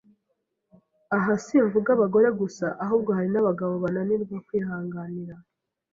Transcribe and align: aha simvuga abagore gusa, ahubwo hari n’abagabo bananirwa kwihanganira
aha 1.17 1.33
simvuga 1.45 1.89
abagore 1.93 2.27
gusa, 2.41 2.65
ahubwo 2.83 3.09
hari 3.17 3.29
n’abagabo 3.31 3.73
bananirwa 3.83 4.37
kwihanganira 4.47 5.35